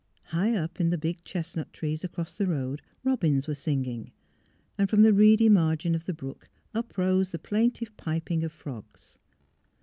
High 0.29 0.55
up 0.55 0.81
in 0.81 0.89
the 0.89 0.97
big 0.97 1.23
chestnut 1.23 1.71
trees 1.73 2.03
across 2.03 2.33
the 2.35 2.47
road 2.47 2.81
robins 3.03 3.47
were 3.47 3.53
singing, 3.53 4.11
and 4.75 4.89
from 4.89 5.03
the 5.03 5.13
reedy 5.13 5.47
margin 5.47 5.93
of 5.93 6.05
the 6.05 6.11
brook 6.15 6.49
uprose 6.73 7.29
the 7.29 7.37
plaintive 7.37 7.95
piping 7.97 8.43
of 8.43 8.51
frogs. 8.51 9.19